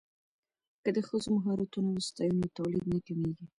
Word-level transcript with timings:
که 0.83 0.89
د 0.95 0.97
ښځو 1.07 1.29
مهارتونه 1.37 1.89
وستایو 1.91 2.39
نو 2.39 2.47
تولید 2.57 2.83
نه 2.93 2.97
کمیږي. 3.07 3.45